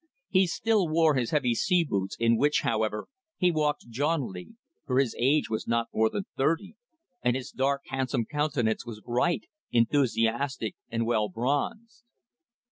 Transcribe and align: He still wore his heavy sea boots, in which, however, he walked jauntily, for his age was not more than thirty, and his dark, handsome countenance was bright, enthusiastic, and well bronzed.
He 0.29 0.47
still 0.47 0.87
wore 0.87 1.13
his 1.13 1.29
heavy 1.29 1.53
sea 1.53 1.83
boots, 1.83 2.17
in 2.19 2.35
which, 2.35 2.61
however, 2.61 3.05
he 3.37 3.51
walked 3.51 3.87
jauntily, 3.87 4.55
for 4.87 4.97
his 4.97 5.15
age 5.19 5.47
was 5.47 5.67
not 5.67 5.89
more 5.93 6.09
than 6.09 6.25
thirty, 6.35 6.73
and 7.21 7.35
his 7.35 7.51
dark, 7.51 7.83
handsome 7.89 8.25
countenance 8.25 8.83
was 8.83 8.99
bright, 8.99 9.43
enthusiastic, 9.71 10.73
and 10.89 11.05
well 11.05 11.29
bronzed. 11.29 12.01